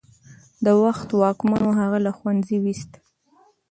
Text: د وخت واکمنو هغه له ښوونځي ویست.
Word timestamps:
د 0.65 0.67
وخت 0.83 1.09
واکمنو 1.21 1.69
هغه 1.79 1.97
له 2.05 2.11
ښوونځي 2.17 2.57
ویست. 2.61 2.91